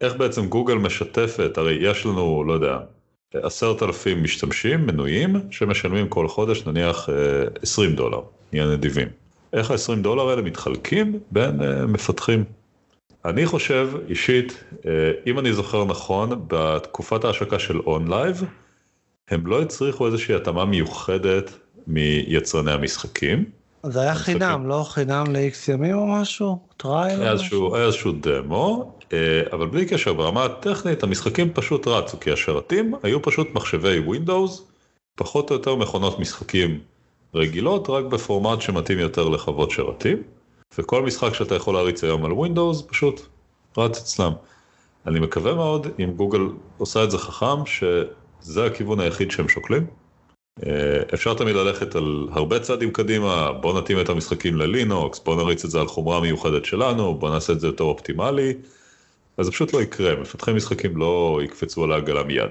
[0.00, 2.78] איך בעצם גוגל משתפת, הרי יש לנו, לא יודע,
[3.34, 7.08] עשרת אלפים משתמשים מנויים שמשלמים כל חודש נניח
[7.62, 8.20] 20 דולר,
[8.52, 9.08] נהיה נדיבים.
[9.52, 12.44] איך ה-20 דולר האלה מתחלקים בין מפתחים
[13.28, 14.90] אני חושב אישית, אה,
[15.26, 18.44] אם אני זוכר נכון, בתקופת ההשקה של OnLive,
[19.28, 21.50] הם לא הצריכו איזושהי התאמה מיוחדת
[21.86, 23.44] מיצרני המשחקים.
[23.86, 26.58] זה היה חינם, לא חינם ל-X ימים או משהו?
[26.76, 27.76] trial או משהו?
[27.76, 33.22] היה איזשהו דמו, אה, אבל בלי קשר, ברמה הטכנית המשחקים פשוט רצו, כי השרתים היו
[33.22, 34.62] פשוט מחשבי Windows,
[35.14, 36.80] פחות או יותר מכונות משחקים
[37.34, 40.22] רגילות, רק בפורמט שמתאים יותר לחוות שרתים.
[40.78, 43.20] וכל משחק שאתה יכול להריץ היום על Windows פשוט
[43.78, 44.32] רץ אצלם.
[45.06, 46.40] אני מקווה מאוד אם גוגל
[46.78, 49.86] עושה את זה חכם שזה הכיוון היחיד שהם שוקלים.
[50.66, 55.64] אה, אפשר תמיד ללכת על הרבה צעדים קדימה, בוא נתאים את המשחקים ללינוקס, בוא נריץ
[55.64, 58.54] את זה על חומרה מיוחדת שלנו, בוא נעשה את זה יותר אופטימלי.
[59.36, 62.50] אז זה פשוט לא יקרה, מפתחי משחקים לא יקפצו על העגלה מיד.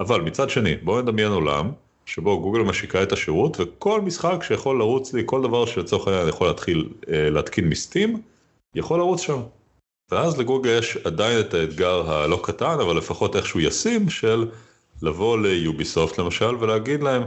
[0.00, 1.72] אבל מצד שני, בואו נדמיין עולם
[2.06, 6.46] שבו גוגל משיקה את השירות וכל משחק שיכול לרוץ לי, כל דבר שלצורך העניין יכול
[6.46, 8.22] להתחיל אה, להתקין מסטים,
[8.74, 9.40] יכול לרוץ שם.
[10.10, 14.48] ואז לגוגל יש עדיין את האתגר הלא קטן, אבל לפחות איכשהו ישים, של
[15.02, 17.22] לבוא ליוביסופט למשל ולהגיד להם,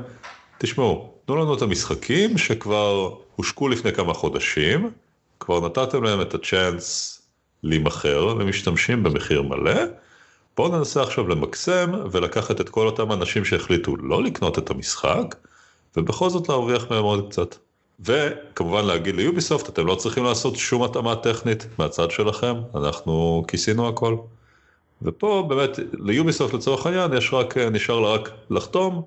[0.57, 4.91] תשמעו, תנו לנו את המשחקים שכבר הושקו לפני כמה חודשים,
[5.39, 7.21] כבר נתתם להם את הצ'אנס
[7.63, 9.81] להימכר למשתמשים במחיר מלא,
[10.57, 15.35] בואו ננסה עכשיו למקסם ולקחת את כל אותם אנשים שהחליטו לא לקנות את המשחק
[15.97, 17.55] ובכל זאת להרוויח מהם עוד קצת.
[17.99, 24.15] וכמובן להגיד ליוביסופט אתם לא צריכים לעשות שום התאמה טכנית מהצד שלכם אנחנו כיסינו הכל.
[25.01, 29.01] ופה באמת ליוביסופט לצורך העניין יש רק נשאר לה רק לחתום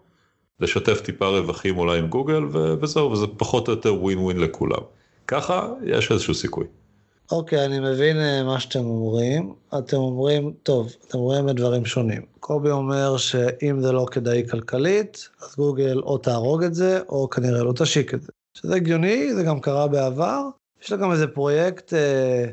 [0.61, 2.43] לשתף טיפה רווחים אולי עם גוגל
[2.81, 4.83] וזהו וזה פחות או יותר ווין ווין לכולם.
[5.27, 6.65] ככה יש איזשהו סיכוי.
[7.33, 9.55] אוקיי, אני מבין אה, מה שאתם אומרים.
[9.79, 12.23] אתם אומרים, טוב, אתם אומרים דברים שונים.
[12.41, 17.63] קובי אומר שאם זה לא כדאי כלכלית, אז גוגל או תהרוג את זה, או כנראה
[17.63, 18.33] לא תשיק את זה.
[18.55, 20.43] שזה הגיוני, זה גם קרה בעבר.
[20.83, 22.45] יש לה גם איזה פרויקט אה,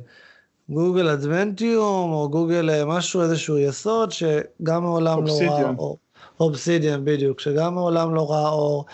[0.69, 5.97] גוגל אדוונטיום, או גוגל אה, משהו, איזשהו יסוד, שגם מעולם לא ראה אור.
[6.39, 8.85] אובסידיאן, בדיוק, שגם מעולם לא ראה אור.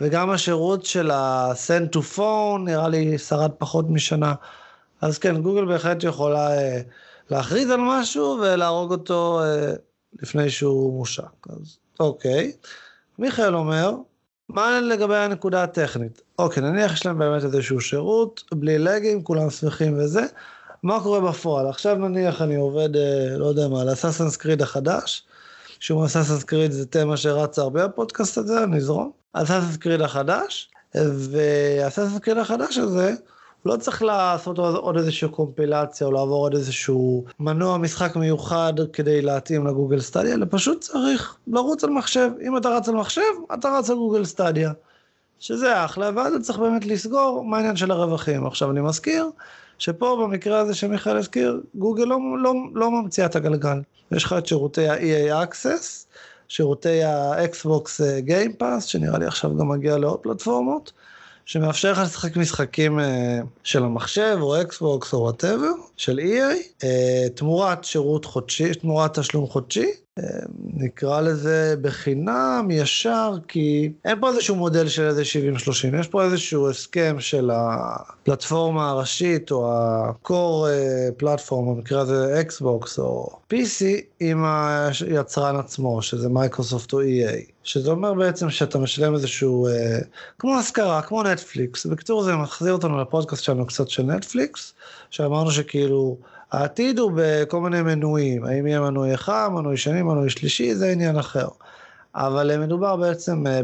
[0.00, 4.34] וגם השירות של ה-send to phone, נראה לי שרד פחות משנה.
[5.00, 6.80] אז כן, גוגל בהחלט יכולה אה,
[7.30, 9.72] להכריז על משהו ולהרוג אותו אה,
[10.22, 11.46] לפני שהוא מושק.
[11.48, 12.52] אז אוקיי.
[13.18, 13.94] מיכאל אומר,
[14.48, 16.22] מה לגבי הנקודה הטכנית?
[16.38, 20.22] אוקיי, נניח יש להם באמת איזשהו שירות, בלי לגים, כולם שמחים וזה.
[20.82, 21.68] מה קורה בפועל?
[21.68, 25.24] עכשיו נניח אני עובד, אה, לא יודע מה, על אסאסנס קריד החדש,
[25.80, 29.10] שהוא אסאסנס קריד זה תמה שרץ הרבה בפודקאסט הזה, נזרום.
[29.32, 33.14] אסאסנס קריד החדש, ואסאסנס קריד החדש הזה,
[33.64, 39.66] לא צריך לעשות עוד איזושהי קומפילציה או לעבור עוד איזשהו מנוע משחק מיוחד כדי להתאים
[39.66, 42.30] לגוגל סטדיה, אלא פשוט צריך לרוץ על מחשב.
[42.42, 43.22] אם אתה רץ על מחשב,
[43.54, 44.72] אתה רץ על גוגל Stadia.
[45.40, 48.46] שזה אחלה, ואז צריך באמת לסגור מה העניין של הרווחים.
[48.46, 49.30] עכשיו אני מזכיר
[49.78, 53.80] שפה במקרה הזה שמיכאל הזכיר, גוגל לא, לא, לא ממציאה את הגלגל.
[54.12, 56.06] יש לך את שירותי ה-EA Access,
[56.48, 60.92] שירותי ה-Xbox Game Pass, שנראה לי עכשיו גם מגיע לעוד פלטפורמות.
[61.50, 63.02] שמאפשר לך לשחק משחקים אה,
[63.64, 66.86] של המחשב או אקסבוקס או whatever, של EA, אה,
[67.34, 69.86] תמורת שירות חודשי, תמורת תשלום חודשי,
[70.74, 76.70] נקרא לזה בחינם, ישר, כי אין פה איזשהו מודל של איזה 70-30, יש פה איזשהו
[76.70, 80.66] הסכם של הפלטפורמה הראשית או ה-core
[81.16, 83.84] platform, במקרה הזה אקסבוקס או PC,
[84.20, 87.50] עם היצרן עצמו, שזה מייקרוסופט או EA.
[87.62, 89.98] שזה אומר בעצם שאתה משלם איזשהו, אה,
[90.38, 91.86] כמו השכרה, כמו נטפליקס.
[91.86, 94.74] בקיצור זה מחזיר אותנו לפודקאסט שלנו קצת של נטפליקס,
[95.10, 96.16] שאמרנו שכאילו
[96.52, 101.18] העתיד הוא בכל מיני מנויים, האם יהיה מנוי אחד, מנוי שני, מנוי שלישי, זה עניין
[101.18, 101.48] אחר.
[102.14, 103.60] אבל אה, מדובר בעצם אה,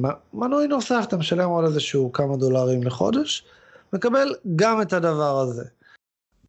[0.00, 3.44] במנוי נוסף, אתה משלם עוד איזשהו כמה דולרים לחודש,
[3.92, 5.64] מקבל גם את הדבר הזה.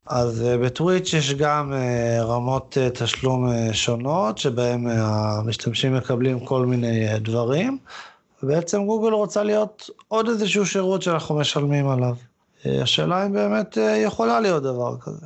[0.06, 1.74] אז אה, בטוויץ' יש גם
[2.22, 7.78] רמות תשלום שונות, שבהם המשתמשים מקבלים כל מיני דברים,
[8.44, 12.16] ובעצם גוגל רוצה להיות עוד איזשהו שירות שאנחנו משלמים עליו.
[12.66, 15.26] השאלה אם באמת יכולה להיות דבר כזה.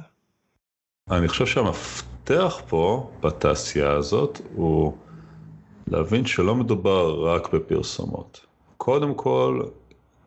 [1.11, 4.93] אני חושב שהמפתח פה, בתעשייה הזאת, הוא
[5.87, 8.45] להבין שלא מדובר רק בפרסומות.
[8.77, 9.61] קודם כל,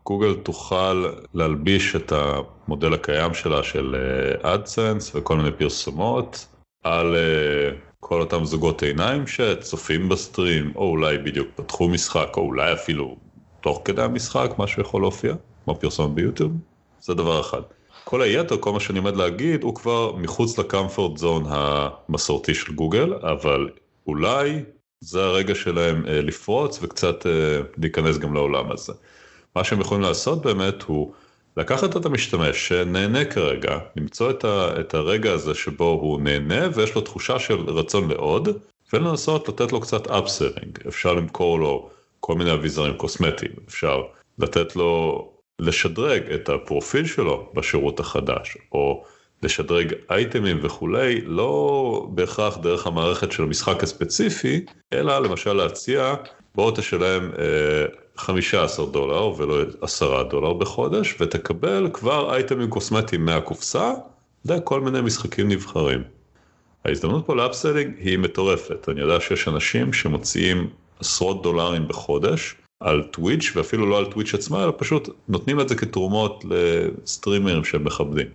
[0.06, 3.96] גוגל תוכל להלביש את המודל הקיים שלה של
[4.42, 6.46] אדסנס אה, וכל מיני פרסומות
[6.84, 12.72] על uh, כל אותם זוגות עיניים שצופים בסטרים, או אולי בדיוק פתחו משחק, או אולי
[12.72, 13.16] אפילו
[13.60, 16.52] תוך כדי המשחק, משהו יכול להופיע, כמו פרסומת ביוטיוב,
[17.00, 17.62] זה דבר אחד.
[18.04, 23.14] כל היתר, כל מה שאני עומד להגיד, הוא כבר מחוץ לקמפורט זון המסורתי של גוגל,
[23.14, 23.70] אבל
[24.06, 24.62] אולי
[25.00, 28.92] זה הרגע שלהם אה, לפרוץ וקצת אה, להיכנס גם לעולם הזה.
[29.56, 31.12] מה שהם יכולים לעשות באמת הוא
[31.56, 36.94] לקחת את המשתמש שנהנה כרגע, למצוא את, ה, את הרגע הזה שבו הוא נהנה ויש
[36.94, 38.48] לו תחושה של רצון לעוד,
[38.92, 40.78] ולנסות לתת לו קצת אפסרינג.
[40.88, 44.02] אפשר למכור לו כל מיני אביזרים קוסמטיים, אפשר
[44.38, 45.31] לתת לו
[45.62, 49.04] לשדרג את הפרופיל שלו בשירות החדש, או
[49.42, 56.14] לשדרג אייטמים וכולי, לא בהכרח דרך המערכת של המשחק הספציפי, אלא למשל להציע,
[56.54, 63.92] בואו תשלם אה, 15 דולר ולא 10 דולר בחודש, ותקבל כבר אייטמים קוסמטיים מהקופסה
[64.44, 66.02] לכל מיני משחקים נבחרים.
[66.84, 70.70] ההזדמנות פה ל-upselling היא מטורפת, אני יודע שיש אנשים שמוציאים
[71.00, 75.74] עשרות דולרים בחודש על טוויץ' ואפילו לא על טוויץ' עצמה, אלא פשוט נותנים את זה
[75.74, 78.26] כתרומות לסטרימרים שהם מכבדים.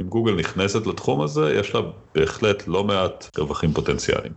[0.00, 1.80] אם גוגל נכנסת לתחום הזה, יש לה
[2.14, 4.32] בהחלט לא מעט רווחים פוטנציאליים.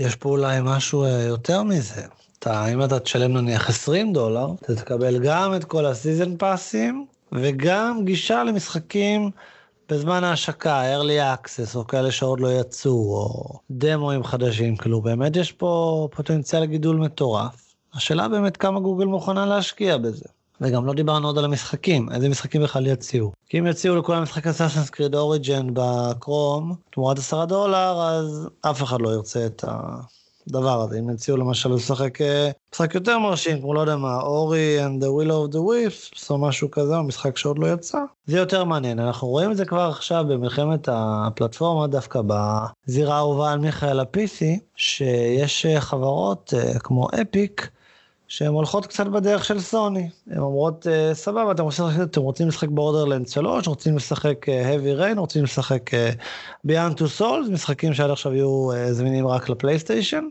[0.00, 2.02] יש פה אולי משהו אה, יותר מזה.
[2.38, 7.06] אתה, אם אתה תשלם נניח 20 דולר, אתה תקבל גם את כל ה-season pass ים,
[7.32, 9.30] וגם גישה למשחקים
[9.88, 15.52] בזמן ההשקה, early access, או כאלה שעוד לא יצאו, או דמוים חדשים, כאילו באמת יש
[15.52, 17.69] פה פוטנציאל גידול מטורף.
[17.94, 20.24] השאלה באמת כמה גוגל מוכנה להשקיע בזה.
[20.60, 23.32] וגם לא דיברנו עוד על המשחקים, איזה משחקים בכלל יציעו.
[23.48, 29.00] כי אם יציעו לכל המשחק אסאסנס קריד אוריג'ן בקרום, תמורת עשרה דולר, אז אף אחד
[29.00, 29.64] לא ירצה את
[30.46, 30.98] הדבר הזה.
[30.98, 35.06] אם יציעו למשל לשחק אה, משחק יותר מרשים, כמו לא יודע מה, אורי and the
[35.06, 38.98] will of the wisps, או משהו כזה, או משחק שעוד לא יצא, זה יותר מעניין.
[38.98, 44.44] אנחנו רואים את זה כבר עכשיו במלחמת הפלטפורמה, דווקא בזירה האהובה על מיכאל ה-PC,
[44.76, 47.70] שיש אה, חברות אה, כמו Epic,
[48.30, 50.08] שהן הולכות קצת בדרך של סוני.
[50.30, 55.00] הן אומרות, אה, סבבה, אתם רוצים, אתם רוצים לשחק Borderlands 3, רוצים לשחק אה, Heavy
[55.00, 56.10] Rain, רוצים לשחק אה,
[56.66, 60.24] Beyond Two Souls, משחקים שעד עכשיו יהיו זמינים רק לפלייסטיישן.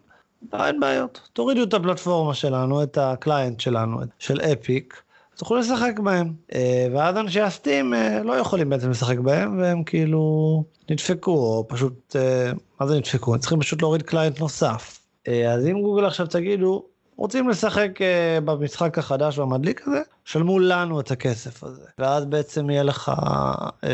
[0.53, 5.01] אין בעיות, תורידו את הפלטפורמה שלנו, את ה-client שלנו, של Epic,
[5.37, 6.33] תוכלו לשחק בהם.
[6.93, 12.15] ואז אנשי הסטים לא יכולים בעצם לשחק בהם, והם כאילו נדפקו, או פשוט,
[12.79, 13.33] מה זה נדפקו?
[13.33, 14.99] הם צריכים פשוט להוריד קליינט נוסף.
[15.27, 16.83] אז אם גוגל עכשיו תגידו,
[17.19, 21.85] רוצים לשחק uh, במשחק החדש והמדליק הזה, שלמו לנו את הכסף הזה.
[21.99, 23.85] ואז בעצם יהיה לך uh,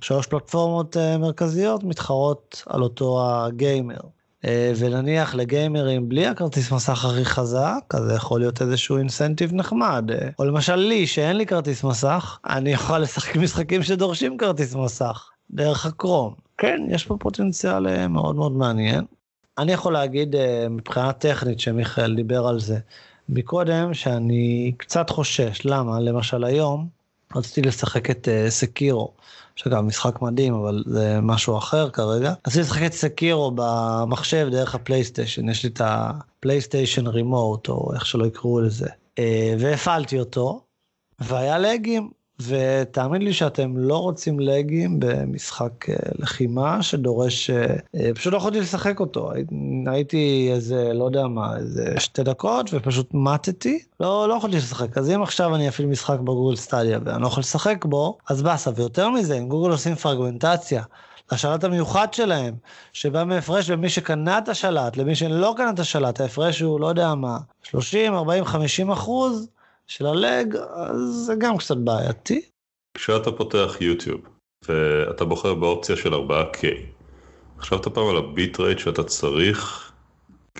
[0.00, 4.00] שלוש פלטפורמות uh, מרכזיות מתחרות על אותו הגיימר.
[4.44, 10.10] Uh, ונניח לגיימרים בלי הכרטיס מסך הכי חזק, אז זה יכול להיות איזשהו אינסנטיב נחמד.
[10.10, 15.30] Uh, או למשל לי, שאין לי כרטיס מסך, אני אוכל לשחק משחקים שדורשים כרטיס מסך,
[15.50, 16.34] דרך הקרום.
[16.58, 19.04] כן, יש פה פוטנציאל מאוד מאוד מעניין.
[19.58, 22.78] אני יכול להגיד אה, מבחינה טכנית שמיכאל דיבר על זה
[23.28, 25.60] מקודם, שאני קצת חושש.
[25.64, 26.00] למה?
[26.00, 26.88] למשל היום
[27.36, 29.12] רציתי לשחק את אה, סקירו,
[29.56, 32.34] שאגב משחק מדהים אבל זה משהו אחר כרגע.
[32.46, 38.26] רציתי לשחק את סקירו במחשב דרך הפלייסטיישן, יש לי את הפלייסטיישן רימוט או איך שלא
[38.26, 38.88] יקראו לזה.
[39.18, 40.60] אה, והפעלתי אותו,
[41.18, 42.10] והיה לגים,
[42.42, 48.60] ותאמין לי שאתם לא רוצים לגים במשחק אה, לחימה שדורש, אה, אה, פשוט לא יכולתי
[48.60, 49.32] לשחק אותו,
[49.86, 54.98] הייתי איזה, לא יודע מה, איזה שתי דקות ופשוט מתתי, לא, לא יכולתי לשחק.
[54.98, 58.70] אז אם עכשיו אני אפעיל משחק בגוגל סטדיה ואני לא יכול לשחק בו, אז באסה,
[58.74, 60.82] ויותר מזה, אם גוגל עושים פרגמנטציה
[61.32, 62.54] לשלט המיוחד שלהם,
[62.92, 66.86] שבא מהפרש בין מי שקנה את השלט למי שלא קנה את השלט, ההפרש הוא לא
[66.86, 69.48] יודע מה, 30, 40, 50 אחוז
[69.88, 72.42] של הלג, אז זה גם קצת בעייתי.
[72.94, 74.20] כשאתה פותח יוטיוב
[74.68, 76.64] ואתה בוחר באופציה של 4K,
[77.60, 79.92] חשבת פעם על ה-bit rate שאתה צריך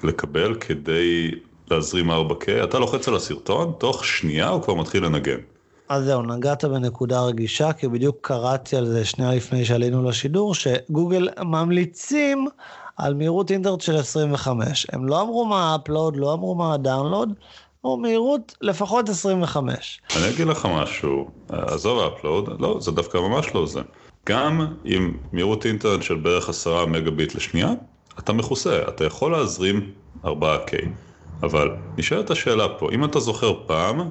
[0.05, 1.31] לקבל כדי
[1.71, 5.39] להזרים 4K, אתה לוחץ על הסרטון, תוך שנייה הוא כבר מתחיל לנגן.
[5.89, 11.29] אז זהו, נגעת בנקודה רגישה, כי בדיוק קראתי על זה שנייה לפני שעלינו לשידור, שגוגל
[11.45, 12.47] ממליצים
[12.97, 14.87] על מהירות אינטרנט של 25.
[14.93, 17.33] הם לא אמרו מה ה-upload, לא אמרו מה ה-download,
[17.85, 20.01] אמרו מהירות לפחות 25.
[20.17, 23.81] אני אגיד לך משהו, עזוב ה-upload, לא, זה דווקא ממש לא זה.
[24.29, 27.73] גם עם מהירות אינטרנט של בערך 10 מגה ביט לשנייה,
[28.19, 29.91] אתה מכוסה, אתה יכול להזרים
[30.25, 30.73] 4K.
[31.43, 34.11] אבל נשאלת השאלה פה, אם אתה זוכר פעם,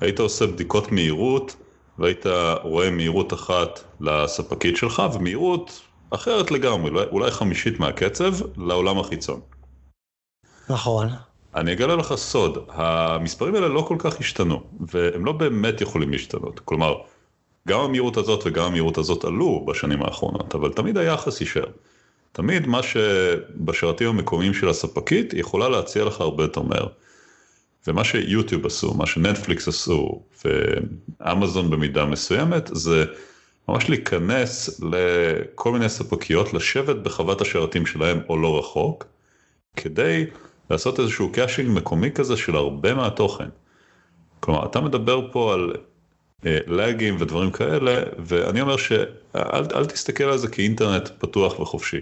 [0.00, 1.56] היית עושה בדיקות מהירות
[1.98, 2.26] והיית
[2.62, 9.40] רואה מהירות אחת לספקית שלך ומהירות אחרת לגמרי, אולי חמישית מהקצב לעולם החיצון.
[10.68, 11.08] נכון.
[11.56, 16.60] אני אגלה לך סוד, המספרים האלה לא כל כך השתנו, והם לא באמת יכולים להשתנות.
[16.64, 16.94] כלומר,
[17.68, 21.66] גם המהירות הזאת וגם המהירות הזאת עלו בשנים האחרונות, אבל תמיד היחס יישאר.
[22.32, 26.86] תמיד מה שבשרתים המקומיים של הספקית יכולה להציע לך הרבה יותר מהר.
[27.86, 33.04] ומה שיוטיוב עשו, מה שנטפליקס עשו, ואמזון במידה מסוימת, זה
[33.68, 39.04] ממש להיכנס לכל מיני ספקיות, לשבת בחוות השרתים שלהם או לא רחוק,
[39.76, 40.24] כדי
[40.70, 43.48] לעשות איזשהו caching מקומי כזה של הרבה מהתוכן.
[44.40, 45.72] כלומר, אתה מדבר פה על
[46.46, 52.00] אה, לאגים ודברים כאלה, ואני אומר שאל תסתכל על זה כאינטרנט פתוח וחופשי.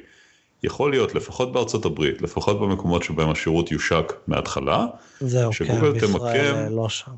[0.63, 4.87] יכול להיות, לפחות בארצות הברית, לפחות במקומות שבהם השירות יושק מההתחלה,
[5.21, 7.13] זהו, שגוגל כן, תמקם, לא שם.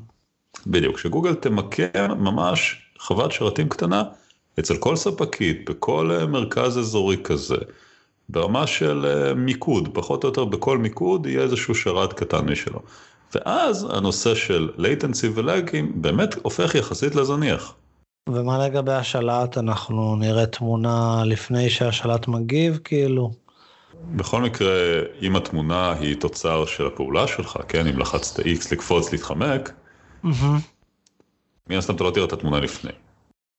[0.67, 4.03] בדיוק, שגוגל תמקם ממש חוות שרתים קטנה
[4.59, 7.57] אצל כל ספקית, בכל אה, מרכז אזורי כזה,
[8.29, 12.79] ברמה של אה, מיקוד, פחות או יותר בכל מיקוד יהיה איזשהו שרת קטן משלו.
[13.35, 17.75] ואז הנושא של latency ולאגים באמת הופך יחסית לזניח.
[18.29, 19.57] ומה לגבי השלט?
[19.57, 23.31] אנחנו נראה תמונה לפני שהשלט מגיב, כאילו?
[24.15, 24.71] בכל מקרה,
[25.21, 29.71] אם התמונה היא תוצר של הפעולה שלך, כן, אם לחצת X לקפוץ, להתחמק,
[31.69, 32.91] מן הסתם אתה לא תראה את התמונה לפני.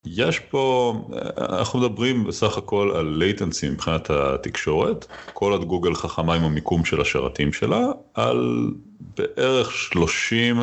[0.06, 0.94] יש פה,
[1.38, 7.00] אנחנו מדברים בסך הכל על latency מבחינת התקשורת, כל עוד גוגל חכמה עם המיקום של
[7.00, 8.70] השרתים שלה, על
[9.16, 10.60] בערך 30,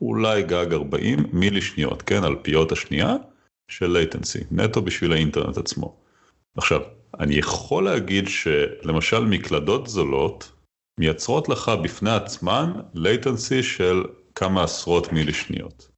[0.00, 3.16] אולי גג 40 מילי שניות, כן, על פיות השנייה.
[3.68, 5.96] של latency, נטו בשביל האינטרנט עצמו.
[6.56, 6.80] עכשיו,
[7.20, 10.52] אני יכול להגיד שלמשל מקלדות זולות
[11.00, 15.88] מייצרות לך בפני עצמן latency של כמה עשרות מילי שניות.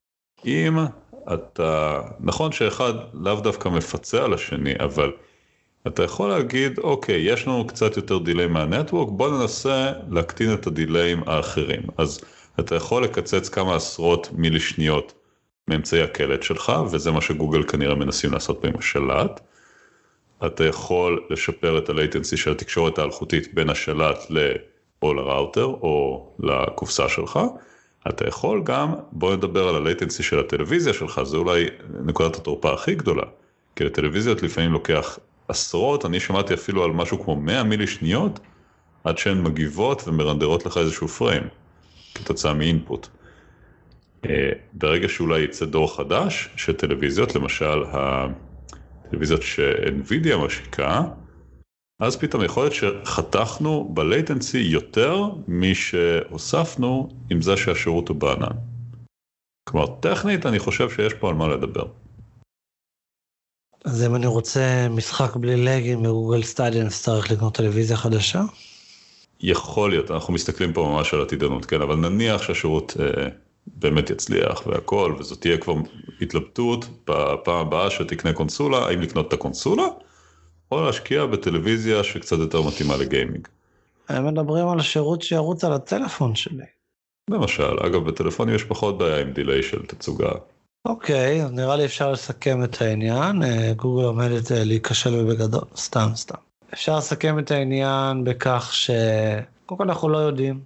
[0.47, 0.77] אם
[1.35, 5.13] אתה, נכון שאחד לאו דווקא מפצה על השני, אבל
[5.87, 11.23] אתה יכול להגיד, אוקיי, יש לנו קצת יותר delay מה-network, בוא ננסה להקטין את הדיליים
[11.27, 11.83] האחרים.
[11.99, 12.21] אז
[12.61, 15.15] אתה יכול לקצץ כמה עשרות מילי שניות
[15.69, 19.41] מאמצעי הקלט שלך, וזה מה שגוגל כנראה מנסים לעשות פה עם השלט.
[20.47, 24.53] אתה יכול לשפר את ה-latency של התקשורת האלחוטית בין השלט ל...
[25.03, 27.41] או לראוטר או לקופסה שלך.
[28.09, 31.67] אתה יכול גם, בוא נדבר על ה-latency של הטלוויזיה שלך, זה אולי
[32.05, 33.23] נקודת התורפה הכי גדולה.
[33.77, 35.19] כי לטלוויזיות לפעמים לוקח
[35.49, 38.41] עשרות, אני שמעתי אפילו על משהו כמו 100 מילי שניות,
[39.05, 41.43] עד שהן מגיבות ומרנדרות לך איזשהו פריים,
[42.15, 43.07] כתוצאה מאינפוט.
[44.27, 51.03] אה, ברגע שאולי יצא דור חדש של טלוויזיות, למשל הטלוויזיות שאינווידיה משיקה,
[52.01, 58.57] אז פתאום יכול להיות שחתכנו בלייטנסי יותר משהוספנו עם זה שהשירות הוא בענן.
[59.69, 61.87] כלומר, טכנית אני חושב שיש פה על מה לדבר.
[63.85, 68.43] אז אם אני רוצה משחק בלי לגים בגוגל סטאדי, אני אצטרך לקנות טלוויזיה חדשה?
[69.41, 73.29] יכול להיות, אנחנו מסתכלים פה ממש על עתידנות, כן, אבל נניח שהשירות אה,
[73.67, 75.75] באמת יצליח והכל, וזאת תהיה כבר
[76.21, 79.85] התלבטות בפעם הבאה שתקנה קונסולה, האם לקנות את הקונסולה,
[80.73, 83.49] או להשקיע בטלוויזיה שקצת יותר מתאימה לגיימינג.
[84.09, 86.65] הם מדברים על שירות שירוץ על הטלפון שלי.
[87.31, 90.31] למשל, אגב בטלפונים יש פחות בעיה עם דיליי של תצוגה.
[90.85, 96.09] אוקיי, אז נראה לי אפשר לסכם את העניין, אה, גוגל עומדת אה, להיכשל בגדול, סתם
[96.15, 96.39] סתם.
[96.73, 98.91] אפשר לסכם את העניין בכך ש...
[99.67, 100.61] קודם כל אנחנו לא יודעים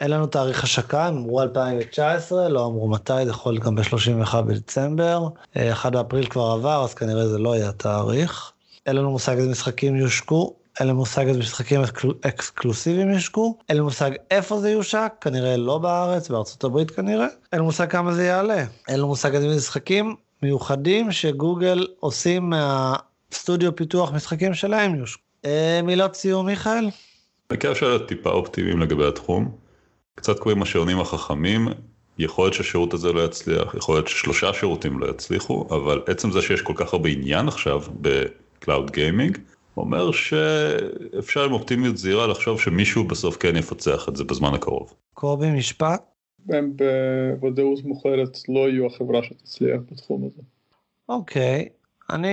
[0.00, 4.40] אין לנו תאריך השקה, הם אמרו 2019, לא אמרו מתי, זה יכול להיות גם ב-31
[4.42, 5.28] בדצמבר.
[5.72, 8.52] 1 אה, באפריל כבר עבר, אז כנראה זה לא יהיה התאריך.
[8.86, 11.80] אין לנו מושג איזה משחקים יושקו, אין לנו מושג איזה משחקים
[12.20, 17.26] אקסקלוסיביים יושקו, אין לנו מושג איפה זה יושק, כנראה לא בארץ, בארצות הברית כנראה.
[17.52, 18.64] אין לנו מושג כמה זה יעלה.
[18.88, 22.96] אין לנו מושג איזה משחקים מיוחדים שגוגל עושים מה...
[23.32, 25.22] הסטודיו פיתוח משחקים שלהם יושקו.
[25.44, 26.90] אה, מילות סיום מיכאל?
[27.50, 29.50] בקשר של טיפה אופטימיים לגבי התחום.
[30.14, 31.68] קצת קוראים השעונים החכמים,
[32.18, 36.42] יכול להיות שהשירות הזה לא יצליח, יכול להיות ששלושה שירותים לא יצליחו, אבל עצם זה
[36.42, 37.82] שיש כל כך הרבה עניין עכשיו
[38.56, 39.38] ב-cloud gaming,
[39.76, 44.94] אומר שאפשר עם אופטימיות זהירה לחשוב שמישהו בסוף כן יפצח את זה בזמן הקרוב.
[45.14, 46.02] קובי משפט?
[46.48, 50.42] הם בוודאות מוחלט לא יהיו החברה שתצליח בתחום הזה.
[51.08, 51.68] אוקיי,
[52.10, 52.28] אני,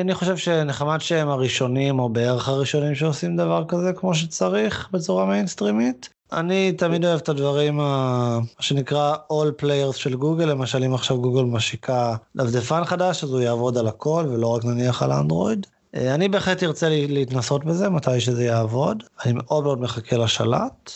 [0.00, 6.08] אני חושב שנחמד שהם הראשונים או בערך הראשונים שעושים דבר כזה כמו שצריך בצורה מיינסטרימית.
[6.32, 11.42] אני תמיד אוהב את הדברים, מה שנקרא All Players של גוגל, למשל אם עכשיו גוגל
[11.42, 15.66] משיקה דפדפן חדש, אז הוא יעבוד על הכל ולא רק נניח על אנדרואיד.
[15.94, 20.92] אה, אני בהחלט ארצה להתנסות בזה מתי שזה יעבוד, אני מאוד מאוד מחכה לשלט.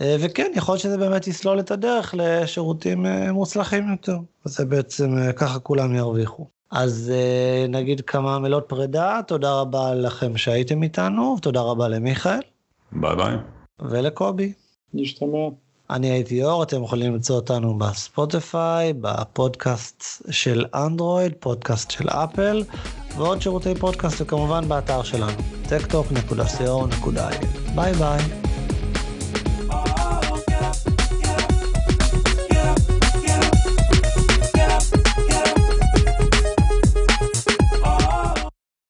[0.00, 5.32] אה, וכן, יכול להיות שזה באמת יסלול את הדרך לשירותים אה, מוצלחים יותר, וזה בעצם
[5.36, 6.46] ככה כולם ירוויחו.
[6.74, 7.12] אז
[7.68, 12.40] נגיד כמה מילות פרידה, תודה רבה לכם שהייתם איתנו, תודה רבה למיכאל.
[12.92, 13.36] ביי ביי.
[13.80, 14.52] ולקובי.
[14.94, 15.48] נשתמע.
[15.90, 22.62] אני הייתי אור, אתם יכולים למצוא אותנו בספוטיפיי, בפודקאסט של אנדרואיד, פודקאסט של אפל,
[23.16, 27.46] ועוד שירותי פודקאסט, וכמובן באתר שלנו, techtalk.co.il.
[27.74, 28.53] ביי ביי.